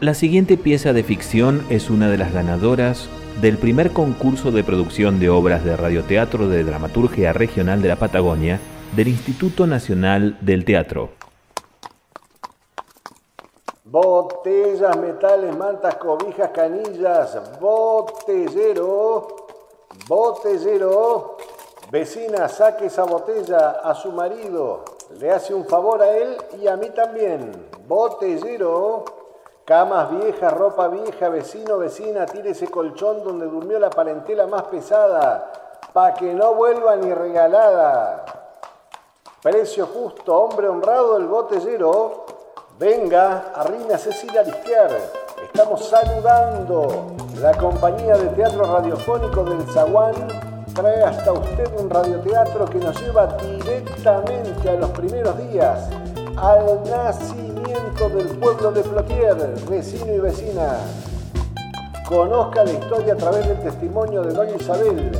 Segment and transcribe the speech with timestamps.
[0.00, 3.08] La siguiente pieza de ficción es una de las ganadoras
[3.40, 8.60] del primer concurso de producción de obras de radioteatro de dramaturgia regional de la Patagonia
[8.94, 11.08] del Instituto Nacional del Teatro.
[13.84, 19.46] Botellas, metales, mantas, cobijas, canillas, botellero,
[20.06, 21.38] botellero.
[21.90, 24.84] Vecina, saque esa botella a su marido.
[25.18, 27.50] Le hace un favor a él y a mí también.
[27.88, 29.25] Botellero.
[29.66, 35.50] Camas viejas, ropa vieja, vecino, vecina, tire ese colchón donde durmió la parentela más pesada,
[35.92, 38.24] pa' que no vuelva ni regalada.
[39.42, 42.26] Precio justo, hombre honrado, el botellero.
[42.78, 44.90] Venga, arrina Cecilia Listiar.
[45.42, 47.16] Estamos saludando.
[47.40, 50.14] La compañía de teatro radiofónico del Zaguán
[50.76, 55.88] trae hasta usted un radioteatro que nos lleva directamente a los primeros días,
[56.36, 56.68] al
[57.82, 59.36] del pueblo de Plotier,
[59.68, 60.78] vecino y vecina.
[62.08, 65.12] Conozca la historia a través del testimonio de Doña Isabel,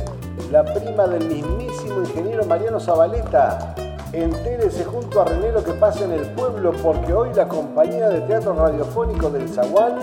[0.51, 3.75] la prima del mismísimo ingeniero Mariano Zabaleta,
[4.13, 8.21] Entérese junto a René lo que pasa en el pueblo porque hoy la compañía de
[8.21, 9.99] teatro radiofónico del Zaguán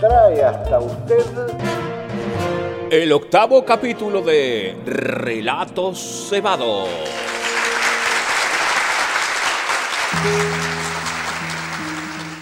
[0.00, 1.22] trae hasta usted
[2.90, 6.88] el octavo capítulo de Relatos Cebados.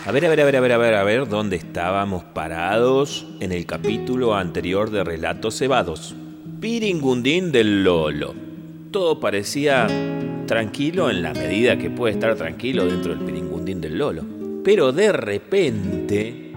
[0.06, 3.26] A ver, a ver, a ver, a ver, a ver, a ver, ¿dónde estábamos parados
[3.40, 6.14] en el capítulo anterior de Relatos Cebados?
[6.60, 8.34] Piringundín del Lolo.
[8.90, 9.86] Todo parecía
[10.46, 14.24] tranquilo en la medida que puede estar tranquilo dentro del piringundín del Lolo.
[14.62, 16.52] Pero de repente...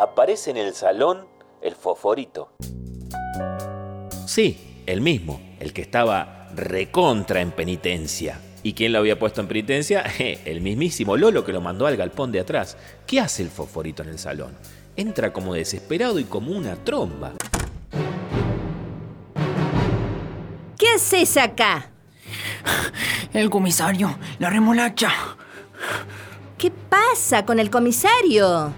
[0.00, 1.28] Aparece en el salón
[1.62, 2.50] el fosforito.
[4.26, 8.40] Sí, el mismo, el que estaba recontra en penitencia.
[8.62, 10.02] ¿Y quién lo había puesto en penitencia?
[10.44, 12.76] El mismísimo Lolo que lo mandó al galpón de atrás.
[13.06, 14.56] ¿Qué hace el fosforito en el salón?
[14.98, 17.34] entra como desesperado y como una tromba.
[20.76, 21.92] ¿Qué haces acá?
[23.32, 25.12] El comisario, la remolacha.
[26.58, 28.72] ¿Qué pasa con el comisario?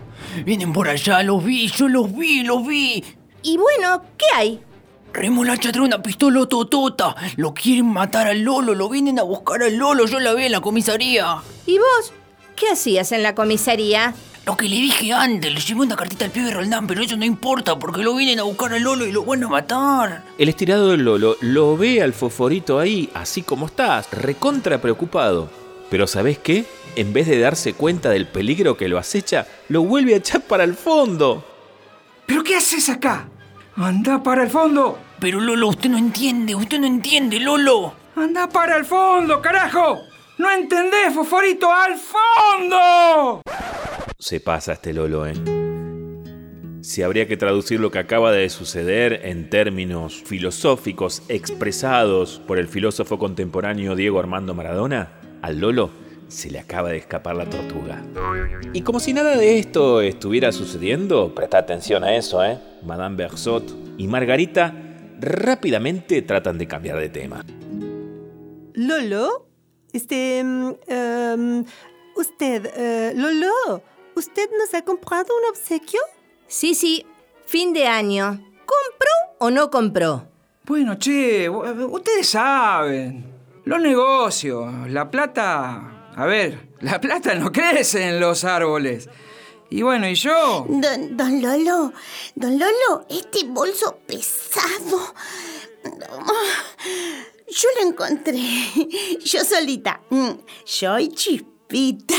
[0.45, 3.03] Vienen por allá, los vi, yo los vi, los vi.
[3.43, 4.61] Y bueno, ¿qué hay?
[5.13, 7.15] Remolacha trae una pistola totota.
[7.37, 10.53] Lo quieren matar al Lolo, lo vienen a buscar al Lolo, yo la vi en
[10.53, 11.37] la comisaría.
[11.67, 12.13] ¿Y vos?
[12.57, 14.15] ¿Qué hacías en la comisaría?
[14.47, 17.25] Lo que le dije antes, le llevé una cartita al pibe Roldán, pero eso no
[17.25, 20.25] importa porque lo vienen a buscar al Lolo y lo van a matar.
[20.39, 25.51] El estirado del Lolo lo ve al fosforito ahí, así como estás, recontra preocupado.
[25.91, 26.65] Pero ¿sabes qué?
[26.97, 30.65] En vez de darse cuenta del peligro que lo acecha, lo vuelve a echar para
[30.65, 31.45] el fondo.
[32.27, 33.29] ¿Pero qué haces acá?
[33.81, 34.99] Anda para el fondo.
[35.19, 37.95] Pero Lolo, usted no entiende, usted no entiende, Lolo.
[38.15, 40.01] Anda para el fondo, carajo.
[40.37, 41.73] ¿No entendés, fosforito?
[41.73, 43.41] ¡Al fondo!
[44.19, 45.33] se pasa este Lolo, ¿eh?
[46.83, 52.69] Si habría que traducir lo que acaba de suceder en términos filosóficos expresados por el
[52.69, 55.91] filósofo contemporáneo Diego Armando Maradona, al Lolo
[56.31, 58.03] se le acaba de escapar la tortuga.
[58.73, 62.59] Y como si nada de esto estuviera sucediendo, presta atención a eso, ¿eh?
[62.85, 64.73] Madame Bersot y Margarita
[65.21, 67.45] rápidamente tratan de cambiar de tema.
[68.75, 69.49] Lolo,
[69.93, 70.43] este...
[70.43, 71.65] Um,
[72.17, 73.83] usted, uh, Lolo,
[74.15, 76.01] ¿Usted nos ha comprado un obsequio?
[76.47, 77.07] Sí, sí,
[77.47, 78.39] fin de año.
[78.67, 80.27] ¿Compró o no compró?
[80.65, 83.25] Bueno, che, ustedes saben.
[83.65, 86.00] Los negocios, la plata...
[86.17, 89.09] A ver, la plata no crece en los árboles.
[89.71, 90.67] Y bueno, ¿y yo?
[90.69, 91.93] Don, don Lolo,
[92.35, 95.15] don Lolo, este bolso pesado.
[97.49, 98.37] Yo lo encontré.
[99.25, 100.01] Yo solita.
[100.11, 100.31] Mm,
[100.65, 102.15] Soy chispita.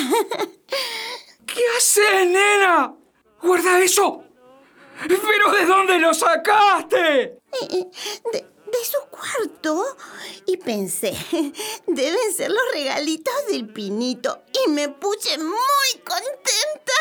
[1.45, 2.93] ¿Qué haces, nena?
[3.41, 4.23] ¡Guarda eso!
[5.07, 7.23] ¿Pero de dónde lo sacaste?
[7.23, 7.37] Eh,
[8.33, 9.97] eh, de, su cuarto.
[10.45, 11.13] Y pensé,
[11.87, 14.43] deben ser los regalitos del pinito.
[14.65, 16.93] Y me puse muy contenta.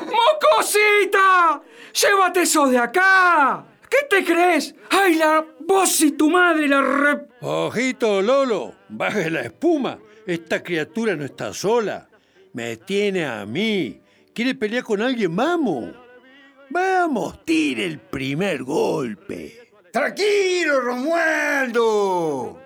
[0.00, 1.62] ¡Mocosita!
[1.92, 3.66] ¡Llévate eso de acá!
[3.88, 4.74] ¿Qué te crees?
[4.90, 7.28] ¡Ay, la vos y tu madre la re...
[7.42, 9.98] Ojito, Lolo, baje la espuma.
[10.26, 12.08] Esta criatura no está sola.
[12.54, 14.00] Me tiene a mí.
[14.34, 15.34] ¿Quiere pelear con alguien?
[15.36, 15.94] Vamos.
[16.70, 19.61] Vamos, tire el primer golpe.
[19.92, 22.58] Tranquilo, Romualdo.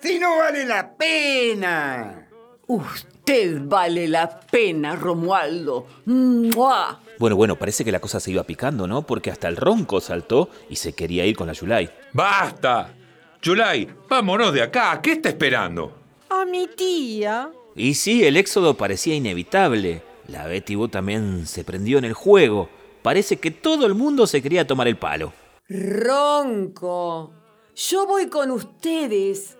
[0.00, 2.28] Si no vale la pena.
[2.68, 5.86] Usted vale la pena, Romualdo.
[6.06, 9.02] Bueno, bueno, parece que la cosa se iba picando, ¿no?
[9.02, 11.90] Porque hasta el ronco saltó y se quería ir con la Yulai.
[12.12, 12.94] ¡Basta!
[13.42, 15.00] Yulay, vámonos de acá.
[15.02, 15.92] ¿Qué está esperando?
[16.30, 17.50] A mi tía.
[17.74, 20.02] Y sí, el éxodo parecía inevitable.
[20.28, 22.68] La Betty Boo también se prendió en el juego.
[23.02, 25.32] Parece que todo el mundo se quería tomar el palo.
[25.72, 27.32] Ronco,
[27.74, 29.56] yo voy con ustedes.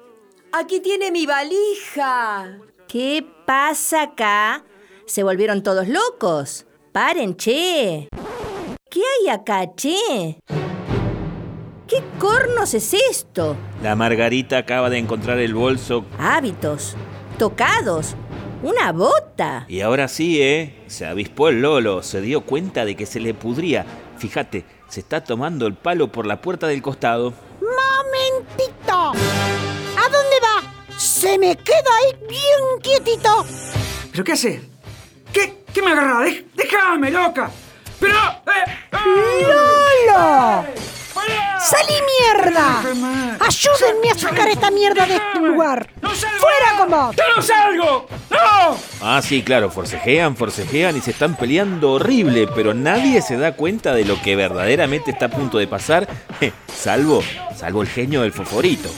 [0.53, 2.59] Aquí tiene mi valija.
[2.87, 4.63] ¿Qué pasa acá?
[5.07, 6.67] ¿Se volvieron todos locos?
[6.93, 8.09] Paren, che.
[8.91, 10.39] ¿Qué hay acá, che?
[11.89, 13.57] ¿Qué cornos es esto?
[13.83, 16.05] La Margarita acaba de encontrar el bolso.
[16.19, 16.95] Hábitos.
[17.39, 18.17] Tocados.
[18.63, 19.65] Una bota.
[19.67, 20.85] Y ahora sí, ¿eh?
[20.89, 23.87] Se avispó el Lolo, se dio cuenta de que se le pudría.
[24.19, 27.33] Fíjate, se está tomando el palo por la puerta del costado.
[27.63, 28.93] ¡Momentito!
[28.93, 30.99] ¿A dónde va?
[30.99, 33.47] Se me queda ahí bien quietito.
[34.11, 34.61] ¿Pero qué hace?
[35.33, 35.65] ¿Qué?
[35.73, 36.27] ¿Qué me agarra?
[36.27, 37.51] Dej- ¡Déjame, loca!
[37.99, 38.19] ¡Pero!
[38.19, 38.89] ¡Eh!
[40.11, 40.65] ¡Lolo!
[41.65, 42.81] ¡Salí mierda!
[43.41, 45.89] ¡Ayúdenme a sacar esta mierda de este lugar!
[46.01, 47.17] ¡Fuera con vos!
[47.17, 48.07] ¡Yo no salgo!
[48.31, 48.77] ¡No!
[49.01, 53.95] Ah, sí, claro, forcejean, forcejean y se están peleando horrible, pero nadie se da cuenta
[53.95, 56.09] de lo que verdaderamente está a punto de pasar,
[56.75, 57.23] salvo,
[57.57, 58.89] salvo el genio del foforito.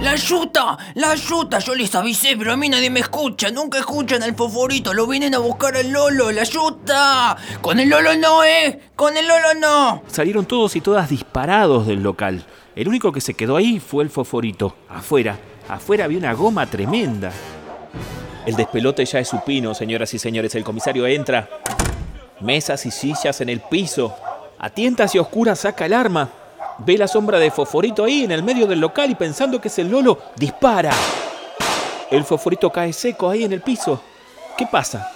[0.00, 0.78] ¡La yuta!
[0.94, 1.58] ¡La yuta!
[1.58, 3.50] Yo les avisé, pero a mí nadie me escucha.
[3.50, 4.94] Nunca escuchan al favorito.
[4.94, 6.32] Lo vienen a buscar al Lolo.
[6.32, 7.36] ¡La yuta!
[7.60, 8.80] Con el Lolo no, ¿eh?
[8.96, 10.02] Con el Lolo no.
[10.06, 12.02] Salieron todos y todas disparados del
[12.76, 14.74] El único que se quedó ahí fue el foforito.
[14.88, 17.32] Afuera, afuera había una goma tremenda.
[18.46, 20.54] El despelote ya es supino, señoras y señores.
[20.54, 21.48] El comisario entra.
[22.40, 24.14] Mesas y sillas en el piso.
[24.58, 26.30] A tientas y oscuras saca el arma.
[26.78, 29.78] Ve la sombra de Foforito ahí en el medio del local y pensando que es
[29.78, 30.90] el Lolo, dispara.
[32.10, 34.02] El Foforito cae seco ahí en el piso.
[34.56, 35.10] ¿Qué pasa?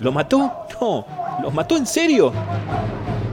[0.00, 0.66] ¿Lo mató?
[0.80, 1.06] No,
[1.42, 2.32] ¿lo mató en serio?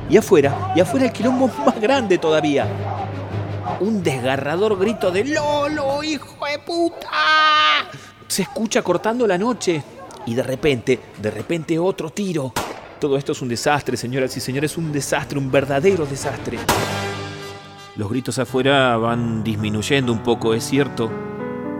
[0.09, 2.67] Y afuera, y afuera el quilombo más grande todavía.
[3.81, 7.07] Un desgarrador grito de Lolo, hijo de puta.
[8.27, 9.81] Se escucha cortando la noche.
[10.25, 12.51] Y de repente, de repente otro tiro.
[12.99, 16.57] Todo esto es un desastre, señoras y señores, un desastre, un verdadero desastre.
[17.95, 21.09] Los gritos afuera van disminuyendo un poco, es cierto.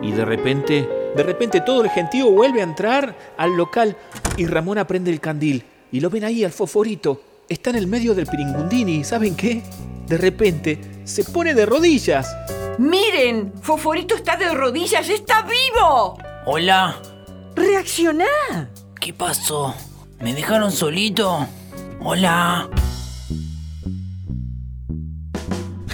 [0.01, 0.87] Y de repente,
[1.17, 3.97] de repente todo el gentío vuelve a entrar al local
[4.37, 5.65] y Ramón prende el candil.
[5.91, 7.21] Y lo ven ahí al foforito.
[7.49, 9.03] Está en el medio del piringundini.
[9.03, 9.63] ¿Saben qué?
[10.09, 12.35] De repente se pone de rodillas.
[12.79, 16.17] Miren, Foforito está de rodillas, está vivo.
[16.47, 16.99] Hola.
[17.55, 18.25] Reaccioná.
[18.99, 19.75] ¿Qué pasó?
[20.19, 21.45] ¿Me dejaron solito?
[22.01, 22.67] Hola.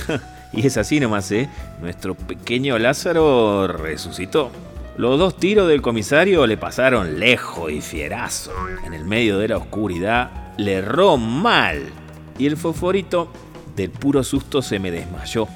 [0.54, 1.50] Y es así nomás, ¿eh?
[1.82, 4.50] Nuestro pequeño Lázaro resucitó.
[4.96, 8.54] Los dos tiros del comisario le pasaron lejos y fierazo.
[8.86, 11.92] En el medio de la oscuridad le erró mal.
[12.38, 13.30] Y el fosforito,
[13.76, 15.48] del puro susto, se me desmayó.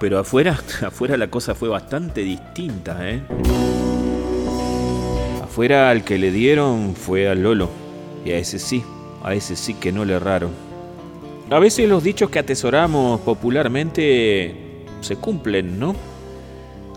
[0.00, 3.22] Pero afuera, afuera la cosa fue bastante distinta, ¿eh?
[5.42, 7.68] Afuera al que le dieron fue al Lolo.
[8.24, 8.82] Y a ese sí,
[9.22, 10.50] a ese sí que no le erraron.
[11.50, 15.94] A veces los dichos que atesoramos popularmente se cumplen, ¿no?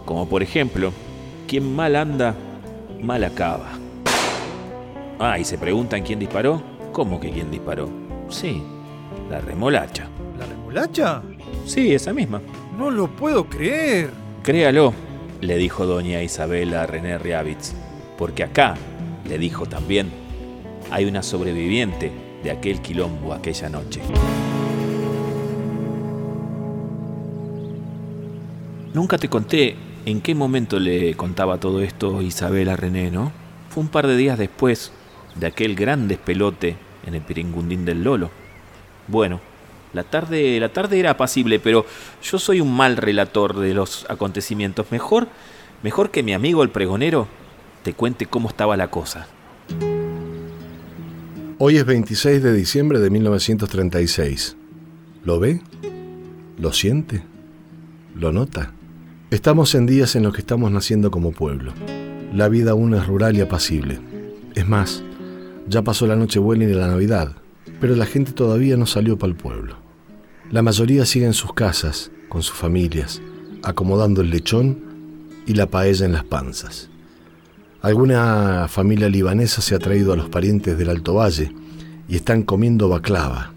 [0.06, 0.92] Como por ejemplo,
[1.48, 2.36] quien mal anda,
[3.02, 3.70] mal acaba.
[5.20, 6.62] Ah, y se preguntan quién disparó.
[6.92, 7.90] ¿Cómo que quién disparó?
[8.30, 8.62] Sí,
[9.30, 10.11] la remolacha.
[11.66, 12.42] Sí, esa misma.
[12.78, 14.12] No lo puedo creer.
[14.44, 14.94] Créalo,
[15.42, 17.74] le dijo doña Isabela a René Riavitz,
[18.18, 18.76] porque acá,
[19.28, 20.10] le dijo también,
[20.90, 22.12] hay una sobreviviente
[22.44, 24.02] de aquel quilombo aquella noche.
[28.94, 29.76] Nunca te conté
[30.06, 33.32] en qué momento le contaba todo esto Isabel a René, ¿no?
[33.70, 34.92] Fue un par de días después
[35.36, 36.76] de aquel gran despelote
[37.06, 38.32] en el Piringundín del Lolo.
[39.08, 39.40] Bueno,
[39.94, 41.86] la tarde, la tarde era apacible, pero
[42.24, 44.88] yo soy un mal relator de los acontecimientos.
[44.92, 45.28] Mejor,
[45.84, 47.28] mejor que mi amigo el pregonero
[47.84, 49.28] te cuente cómo estaba la cosa.
[51.58, 54.58] Hoy es 26 de diciembre de 1936.
[55.24, 55.62] ¿Lo ve?
[56.58, 57.24] ¿Lo siente?
[58.16, 58.74] ¿Lo nota?
[59.30, 61.74] Estamos en días en los que estamos naciendo como pueblo.
[62.34, 64.00] La vida aún es rural y apacible.
[64.56, 65.04] Es más,
[65.68, 67.36] ya pasó la Nochebuena y la Navidad,
[67.80, 69.81] pero la gente todavía no salió para el pueblo.
[70.52, 73.22] La mayoría sigue en sus casas, con sus familias,
[73.64, 74.84] acomodando el lechón
[75.48, 76.90] y la paella en las panzas.
[77.82, 81.54] Alguna familia libanesa se ha traído a los parientes del Alto Valle
[82.10, 83.54] y están comiendo baclava.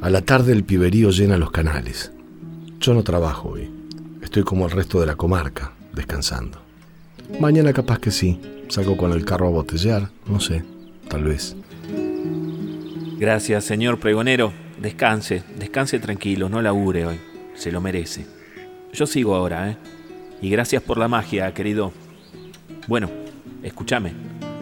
[0.00, 2.12] A la tarde el piberío llena los canales.
[2.78, 3.68] Yo no trabajo hoy.
[4.22, 6.62] Estoy como el resto de la comarca, descansando.
[7.40, 8.40] Mañana capaz que sí.
[8.68, 10.62] Salgo con el carro a botellar, no sé,
[11.08, 11.56] tal vez.
[13.18, 14.67] Gracias, señor pregonero.
[14.80, 17.18] Descanse, descanse tranquilo, no labure hoy.
[17.54, 18.26] Se lo merece.
[18.92, 19.76] Yo sigo ahora, ¿eh?
[20.40, 21.92] Y gracias por la magia, querido.
[22.86, 23.10] Bueno,
[23.62, 24.12] escúchame.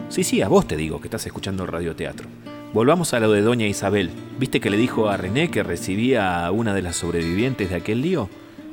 [0.09, 2.27] Sí, sí, a vos te digo que estás escuchando el radioteatro.
[2.73, 4.09] Volvamos a lo de doña Isabel.
[4.39, 8.01] ¿Viste que le dijo a René que recibía a una de las sobrevivientes de aquel
[8.01, 8.27] lío?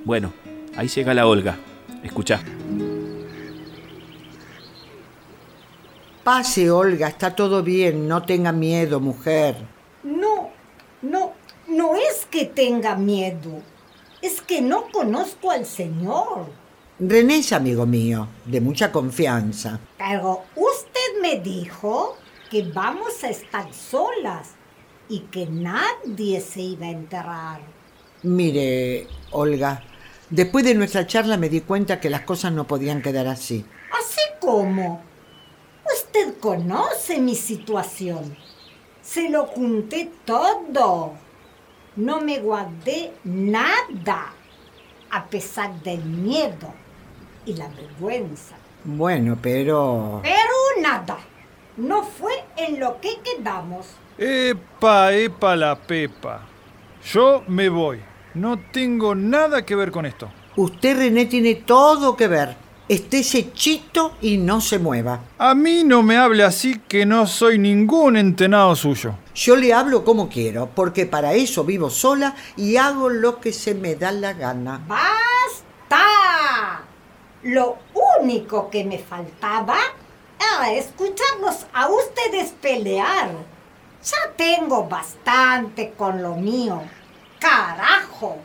[0.04, 0.32] Bueno,
[0.76, 1.56] ahí llega la Olga.
[2.02, 2.40] Escucha.
[6.24, 9.73] Pase, Olga, está todo bien, no tenga miedo, mujer.
[12.34, 13.62] Que tenga miedo,
[14.20, 16.46] es que no conozco al señor.
[16.98, 19.78] René es amigo mío, de mucha confianza.
[19.96, 22.16] Pero usted me dijo
[22.50, 24.54] que vamos a estar solas
[25.08, 27.60] y que nadie se iba a enterrar.
[28.24, 29.84] Mire, Olga,
[30.28, 33.64] después de nuestra charla me di cuenta que las cosas no podían quedar así.
[33.92, 35.04] ¿Así cómo?
[35.86, 38.36] Usted conoce mi situación.
[39.02, 41.22] Se lo junté todo.
[41.96, 44.32] No me guardé nada,
[45.10, 46.74] a pesar del miedo
[47.46, 48.56] y la vergüenza.
[48.82, 50.20] Bueno, pero...
[50.22, 51.18] Pero nada.
[51.76, 53.86] No fue en lo que quedamos.
[54.18, 56.42] Epa, epa la pepa.
[57.12, 58.00] Yo me voy.
[58.34, 60.30] No tengo nada que ver con esto.
[60.56, 62.63] Usted, René, tiene todo que ver.
[62.86, 65.20] Estése chito y no se mueva.
[65.38, 69.14] A mí no me hable así que no soy ningún entenado suyo.
[69.34, 73.74] Yo le hablo como quiero, porque para eso vivo sola y hago lo que se
[73.74, 74.84] me da la gana.
[74.86, 76.82] ¡Basta!
[77.44, 77.78] Lo
[78.20, 79.78] único que me faltaba
[80.38, 83.30] era escucharlos a ustedes pelear.
[84.04, 86.82] Ya tengo bastante con lo mío.
[87.38, 88.36] ¡Carajo!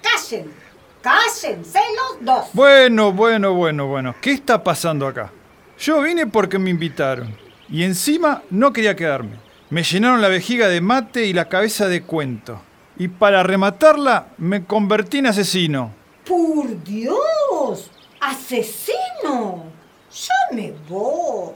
[0.00, 0.61] ¡Cállense!
[1.02, 2.46] ¡Cállense los dos!
[2.52, 4.14] Bueno, bueno, bueno, bueno.
[4.20, 5.32] ¿Qué está pasando acá?
[5.78, 7.36] Yo vine porque me invitaron.
[7.68, 9.40] Y encima no quería quedarme.
[9.68, 12.62] Me llenaron la vejiga de mate y la cabeza de cuento.
[12.96, 15.92] Y para rematarla, me convertí en asesino.
[16.24, 17.90] ¡Por Dios!
[18.20, 19.64] ¡Asesino!
[20.12, 21.54] Yo me voy.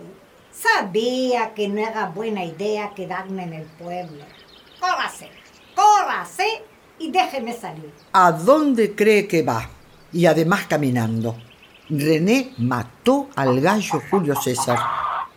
[0.50, 4.24] Sabía que no era buena idea quedarme en el pueblo.
[4.80, 5.28] Córrase,
[5.74, 6.64] córrase
[6.98, 7.90] y déjeme salir.
[8.12, 9.68] ¿A dónde cree que va?
[10.12, 11.36] Y además caminando.
[11.88, 14.78] René mató al gallo Julio César.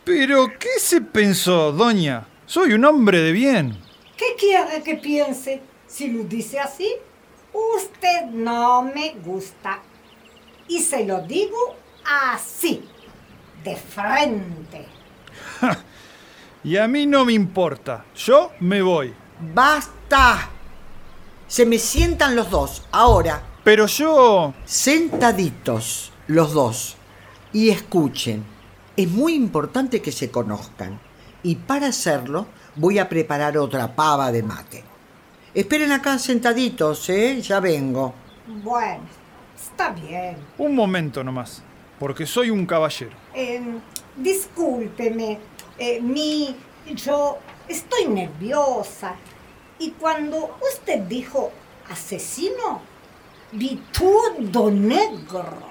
[0.04, 2.26] ¿Pero qué se pensó, doña?
[2.46, 3.78] Soy un hombre de bien.
[4.16, 5.62] ¿Qué quiere que piense?
[5.86, 6.88] Si lo dice así,
[7.52, 9.80] usted no me gusta.
[10.68, 12.82] Y se lo digo así,
[13.62, 14.86] de frente.
[16.64, 18.04] y a mí no me importa.
[18.14, 19.14] Yo me voy.
[19.54, 20.50] ¡Basta!
[21.50, 23.42] Se me sientan los dos, ahora.
[23.64, 24.54] Pero yo...
[24.64, 26.96] Sentaditos, los dos.
[27.52, 28.44] Y escuchen.
[28.96, 31.00] Es muy importante que se conozcan.
[31.42, 34.84] Y para hacerlo, voy a preparar otra pava de mate.
[35.52, 37.40] Esperen acá sentaditos, ¿eh?
[37.42, 38.14] Ya vengo.
[38.46, 39.02] Bueno,
[39.60, 40.36] está bien.
[40.56, 41.64] Un momento nomás,
[41.98, 43.16] porque soy un caballero.
[43.34, 43.60] Eh,
[44.16, 45.40] discúlpeme,
[45.76, 46.54] eh, mi...
[46.94, 49.16] Yo estoy nerviosa.
[49.80, 51.50] Y cuando usted dijo
[51.90, 52.82] asesino,
[53.52, 55.70] vi todo negro.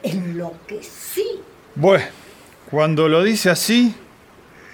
[0.00, 1.26] Enloquecí.
[1.74, 2.04] Bueno,
[2.70, 3.92] cuando lo dice así,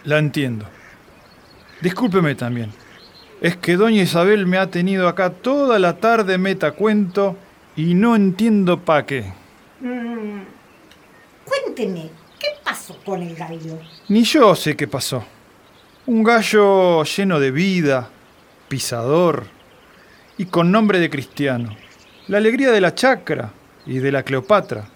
[0.04, 0.66] la entiendo.
[1.80, 2.70] Discúlpeme también.
[3.40, 7.36] Es que doña Isabel me ha tenido acá toda la tarde meta cuento
[7.74, 9.32] y no entiendo pa' qué.
[9.80, 10.42] Mm,
[11.44, 13.78] cuénteme, ¿qué pasó con el gallo?
[14.08, 15.24] Ni yo sé qué pasó.
[16.04, 18.10] Un gallo lleno de vida,
[18.72, 19.44] pisador
[20.38, 21.76] y con nombre de cristiano.
[22.26, 23.50] La alegría de la chacra
[23.84, 24.86] y de la Cleopatra.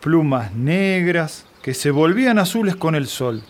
[0.00, 3.44] Plumas negras que se volvían azules con el sol.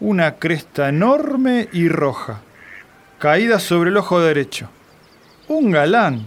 [0.00, 2.42] Una cresta enorme y roja,
[3.18, 4.68] caída sobre el ojo derecho.
[5.48, 6.26] Un galán.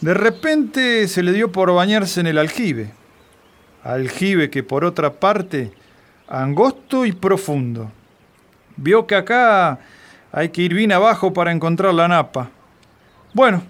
[0.00, 2.90] De repente se le dio por bañarse en el aljibe.
[3.84, 5.72] Aljibe que por otra parte,
[6.26, 7.92] angosto y profundo.
[8.78, 9.78] Vio que acá
[10.32, 12.50] hay que ir bien abajo para encontrar la napa.
[13.34, 13.62] Bueno,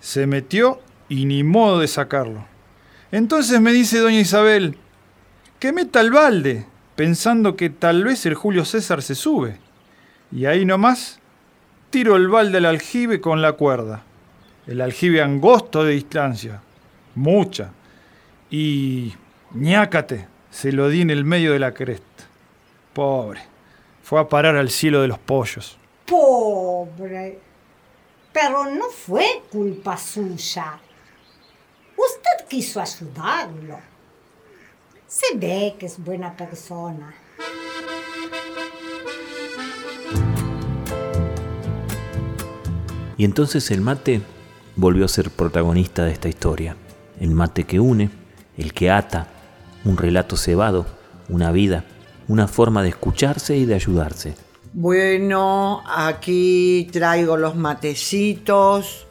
[0.00, 2.44] se metió y ni modo de sacarlo.
[3.10, 4.76] Entonces me dice doña Isabel,
[5.58, 9.58] que meta el balde, pensando que tal vez el Julio César se sube.
[10.30, 11.20] Y ahí nomás
[11.90, 14.02] tiro el balde al aljibe con la cuerda.
[14.66, 16.62] El aljibe angosto de distancia,
[17.14, 17.70] mucha.
[18.50, 19.12] Y
[19.52, 22.24] ñácate, se lo di en el medio de la cresta.
[22.92, 23.40] Pobre,
[24.02, 25.78] fue a parar al cielo de los pollos.
[26.06, 27.38] Pobre.
[28.32, 30.78] Pero no fue culpa suya.
[31.96, 33.78] Usted quiso ayudarlo.
[35.06, 37.14] Se ve que es buena persona.
[43.16, 44.22] Y entonces el mate
[44.74, 46.76] volvió a ser protagonista de esta historia.
[47.20, 48.10] El mate que une,
[48.56, 49.28] el que ata,
[49.84, 50.86] un relato cebado,
[51.28, 51.84] una vida,
[52.28, 54.34] una forma de escucharse y de ayudarse.
[54.72, 59.06] Bueno, aquí traigo los matecitos.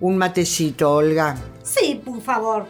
[0.00, 1.36] Un matecito, Olga.
[1.62, 2.66] Sí, por favor.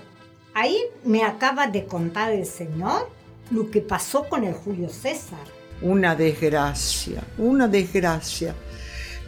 [0.54, 3.08] Ahí me acaba de contar el señor
[3.50, 5.38] lo que pasó con el Julio César.
[5.82, 8.54] Una desgracia, una desgracia.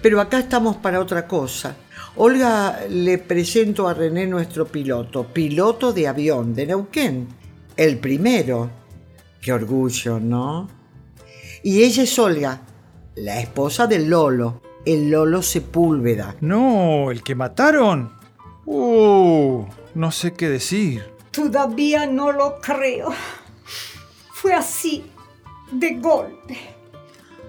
[0.00, 1.76] Pero acá estamos para otra cosa.
[2.16, 7.28] Olga, le presento a René nuestro piloto, piloto de avión de Neuquén.
[7.76, 8.81] El primero.
[9.42, 10.68] Qué orgullo, ¿no?
[11.64, 12.60] Y ella es Olga,
[13.16, 16.36] la esposa del Lolo, el Lolo Sepúlveda.
[16.40, 18.12] No, el que mataron.
[18.66, 19.64] Uh,
[19.96, 21.04] no sé qué decir.
[21.32, 23.12] Todavía no lo creo.
[24.32, 25.06] Fue así,
[25.72, 26.56] de golpe.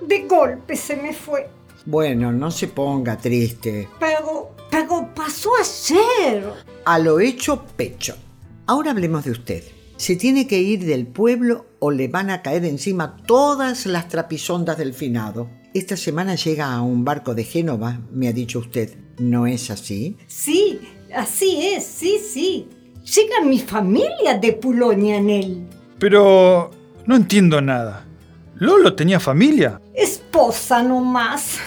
[0.02, 1.48] De golpe se me fue.
[1.86, 3.88] Bueno, no se ponga triste.
[4.00, 6.52] Pero, pero pasó ayer.
[6.86, 8.16] A lo hecho, pecho.
[8.66, 9.83] Ahora hablemos de usted.
[9.98, 14.78] ¿Se tiene que ir del pueblo o le van a caer encima todas las trapisondas
[14.78, 15.50] del finado?
[15.74, 18.96] Esta semana llega a un barco de Génova, me ha dicho usted.
[19.20, 20.18] ¿No es así?
[20.28, 20.80] Sí,
[21.16, 22.68] así es, sí, sí.
[23.04, 25.68] Llega mi familia de Pulonia en él.
[26.00, 26.72] Pero
[27.06, 28.06] no entiendo nada.
[28.56, 29.80] ¿Lolo tenía familia?
[29.94, 31.60] Esposa nomás.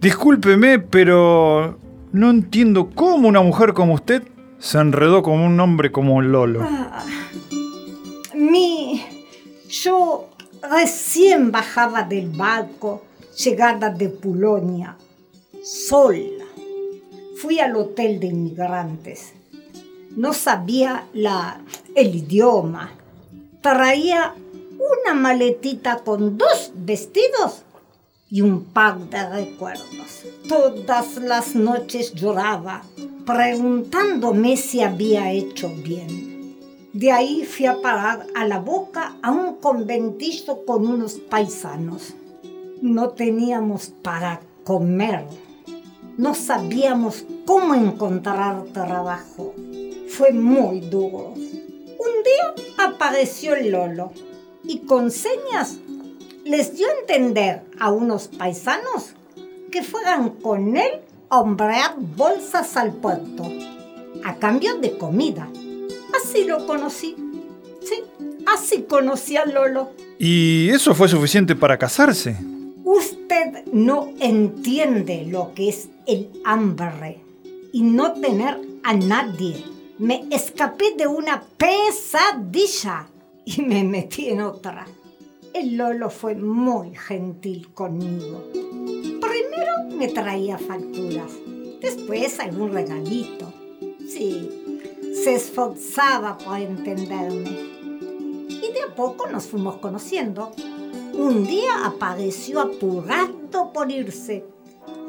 [0.00, 1.78] Discúlpeme, pero
[2.12, 4.22] no entiendo cómo una mujer como usted
[4.58, 6.62] se enredó con un hombre como Lolo.
[6.62, 7.04] Ah,
[9.70, 10.28] Yo
[10.62, 13.02] recién bajaba del barco,
[13.36, 14.96] llegada de Pulonia,
[15.62, 16.44] sola.
[17.40, 19.32] Fui al hotel de inmigrantes.
[20.16, 21.60] No sabía la,
[21.94, 22.92] el idioma.
[23.62, 24.34] Traía
[24.74, 27.62] una maletita con dos vestidos
[28.28, 30.24] y un pack de recuerdos.
[30.48, 32.82] Todas las noches lloraba,
[33.24, 36.29] preguntándome si había hecho bien.
[36.92, 42.14] De ahí fui a parar a la boca a un conventillo con unos paisanos.
[42.82, 45.24] No teníamos para comer.
[46.16, 49.54] No sabíamos cómo encontrar trabajo.
[50.08, 51.34] Fue muy duro.
[51.34, 54.10] Un día apareció el Lolo
[54.64, 55.78] y con señas
[56.44, 59.14] les dio a entender a unos paisanos
[59.70, 63.44] que fueran con él a hombrear bolsas al puerto,
[64.24, 65.48] a cambio de comida.
[66.14, 67.16] Así lo conocí.
[67.82, 68.02] Sí,
[68.46, 69.90] así conocí a Lolo.
[70.18, 72.36] ¿Y eso fue suficiente para casarse?
[72.84, 77.20] Usted no entiende lo que es el hambre
[77.72, 79.64] y no tener a nadie.
[79.98, 83.08] Me escapé de una pesadilla
[83.44, 84.86] y me metí en otra.
[85.52, 88.44] El Lolo fue muy gentil conmigo.
[88.52, 91.32] Primero me traía facturas,
[91.80, 93.52] después algún regalito.
[95.22, 97.50] Se esforzaba por entenderme.
[98.48, 100.52] Y de a poco nos fuimos conociendo.
[101.14, 104.44] Un día apareció apurando por irse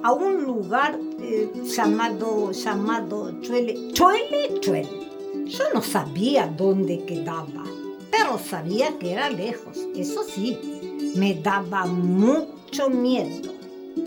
[0.03, 4.89] a un lugar eh, llamado, llamado Chuele, Chuele, Chuele.
[5.45, 7.63] Yo no sabía dónde quedaba
[8.11, 9.79] pero sabía que era lejos.
[9.95, 10.57] Eso sí,
[11.15, 13.51] me daba mucho miedo.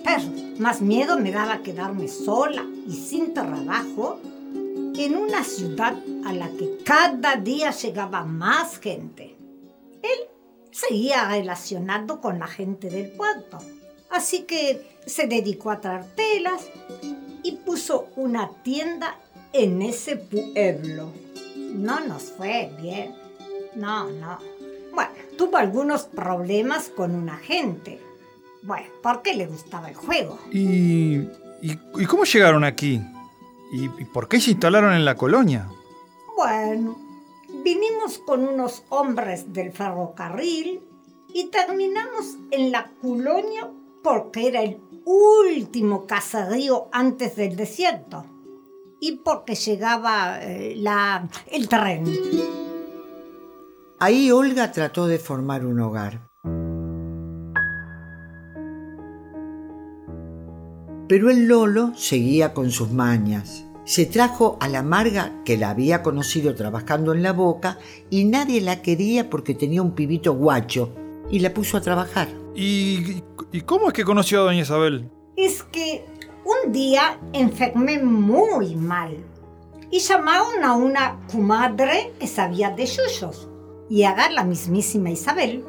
[0.05, 0.23] Pero
[0.59, 4.21] más miedo me daba quedarme sola y sin trabajo
[4.97, 9.37] en una ciudad a la que cada día llegaba más gente.
[10.03, 10.29] Él
[10.71, 13.59] seguía relacionado con la gente del puerto,
[14.11, 16.69] así que se dedicó a traer telas
[17.43, 19.19] y puso una tienda
[19.53, 21.13] en ese pueblo.
[21.57, 23.25] No nos fue bien
[23.77, 24.39] no, no.
[24.95, 28.01] Bueno, tuvo algunos problemas con un agente.
[28.63, 30.39] Bueno, porque le gustaba el juego.
[30.53, 31.29] ¿Y,
[31.61, 33.01] y, cómo llegaron aquí?
[33.73, 35.69] ¿Y, ¿Y por qué se instalaron en la colonia?
[36.37, 36.99] Bueno,
[37.63, 40.81] vinimos con unos hombres del ferrocarril
[41.33, 43.71] y terminamos en la colonia
[44.03, 48.25] porque era el último caserío antes del desierto
[49.01, 52.05] y porque llegaba eh, la, el tren.
[53.99, 56.34] Ahí Olga trató de formar un hogar.
[61.09, 63.65] Pero el Lolo seguía con sus mañas.
[63.85, 68.63] Se trajo a la Marga, que la había conocido trabajando en la boca, y nadie
[68.63, 70.95] la quería porque tenía un pibito guacho,
[71.31, 72.29] y la puso a trabajar.
[72.55, 75.11] ¿Y, y cómo es que conoció a doña Isabel?
[75.37, 76.07] Es que
[76.45, 79.17] un día enfermé muy mal
[79.91, 83.49] y llamaron a una comadre que sabía de yuyos
[83.89, 85.65] y haga la mismísima Isabel.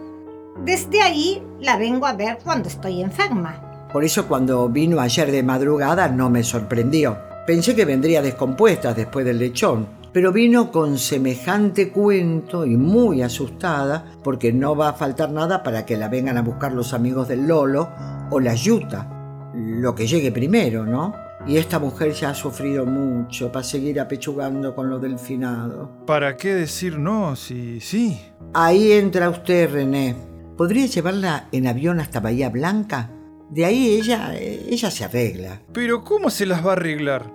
[0.64, 3.65] Desde ahí la vengo a ver cuando estoy enferma.
[3.92, 7.18] Por eso cuando vino ayer de madrugada no me sorprendió.
[7.48, 9.88] Pensé que vendría descompuesta después del lechón.
[10.16, 15.86] pero vino con semejante cuento y muy asustada porque no va a faltar nada para
[15.86, 17.90] que la vengan a buscar los amigos del Lolo
[18.32, 21.14] o la Yuta, lo que llegue primero, ¿no?
[21.46, 25.92] Y esta mujer ya ha sufrido mucho para seguir apechugando con lo del finado.
[26.08, 28.18] ¿Para qué decir no si sí?
[28.54, 30.16] Ahí entra usted, René.
[30.56, 33.10] ¿Podría llevarla en avión hasta Bahía Blanca?
[33.56, 35.62] De ahí ella, ella se arregla.
[35.72, 37.32] Pero ¿cómo se las va a arreglar?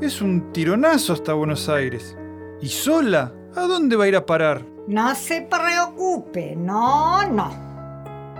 [0.00, 2.16] Es un tironazo hasta Buenos Aires.
[2.60, 3.32] ¿Y sola?
[3.54, 4.66] ¿A dónde va a ir a parar?
[4.88, 7.52] No se preocupe, no, no.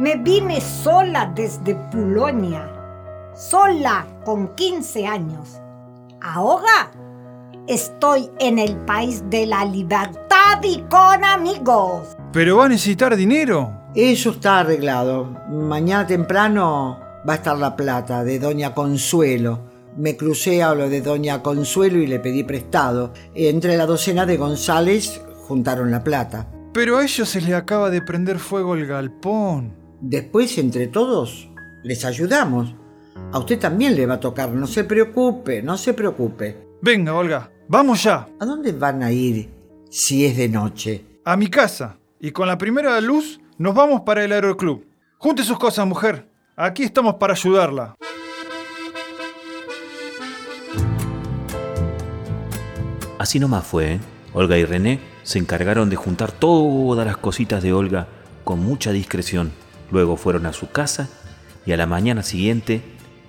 [0.01, 2.69] Me vine sola desde Polonia.
[3.37, 5.61] Sola, con 15 años.
[6.21, 6.91] Ahora
[7.69, 12.17] estoy en el país de la libertad y con amigos.
[12.33, 13.71] ¿Pero va a necesitar dinero?
[13.95, 15.27] Eso está arreglado.
[15.49, 19.69] Mañana temprano va a estar la plata de Doña Consuelo.
[19.97, 23.13] Me crucé a lo de Doña Consuelo y le pedí prestado.
[23.35, 26.49] Entre la docena de González juntaron la plata.
[26.73, 29.75] Pero a ellos se les acaba de prender fuego el galpón.
[30.01, 31.51] Después, entre todos,
[31.83, 32.75] les ayudamos.
[33.33, 36.69] A usted también le va a tocar, no se preocupe, no se preocupe.
[36.81, 38.29] Venga, Olga, vamos ya.
[38.39, 39.51] ¿A dónde van a ir
[39.91, 41.05] si es de noche?
[41.25, 41.99] A mi casa.
[42.21, 44.87] Y con la primera luz nos vamos para el aeroclub.
[45.19, 46.31] Junte sus cosas, mujer.
[46.63, 47.97] Aquí estamos para ayudarla.
[53.19, 54.01] Así nomás fue, ¿eh?
[54.35, 58.09] Olga y René se encargaron de juntar todas las cositas de Olga
[58.45, 59.53] con mucha discreción.
[59.91, 61.09] Luego fueron a su casa
[61.65, 62.83] y a la mañana siguiente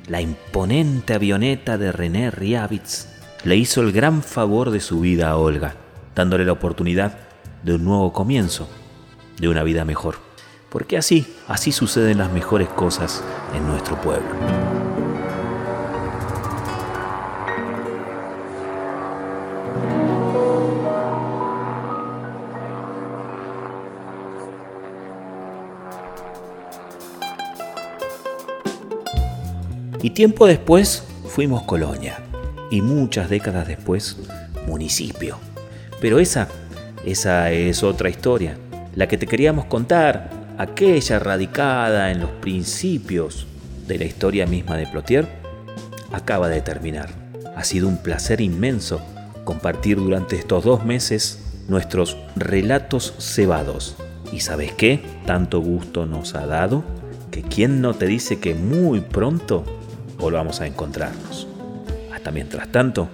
[0.10, 3.08] la imponente avioneta de René Riavitz
[3.46, 5.76] le hizo el gran favor de su vida a Olga,
[6.16, 7.18] dándole la oportunidad
[7.64, 8.68] de un nuevo comienzo,
[9.40, 10.31] de una vida mejor.
[10.72, 13.22] Porque así, así suceden las mejores cosas
[13.54, 14.30] en nuestro pueblo.
[30.02, 32.18] Y tiempo después fuimos colonia
[32.72, 34.16] y muchas décadas después
[34.66, 35.38] municipio.
[36.00, 36.48] Pero esa,
[37.06, 38.56] esa es otra historia,
[38.96, 43.48] la que te queríamos contar, aquella radicada en los principios
[43.88, 45.28] de la historia misma de Plotier,
[46.12, 47.10] acaba de terminar.
[47.56, 49.02] Ha sido un placer inmenso
[49.44, 53.96] compartir durante estos dos meses nuestros relatos cebados.
[54.32, 55.04] ¿Y sabes qué?
[55.26, 56.84] Tanto gusto nos ha dado
[57.32, 59.64] que quién no te dice que muy pronto
[60.20, 61.48] volvamos a encontrarnos.
[62.14, 63.10] Hasta mientras tanto,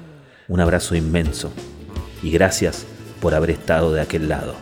[0.49, 1.53] un abrazo inmenso
[2.21, 2.85] y gracias
[3.21, 4.55] por haber estado de aquel lado.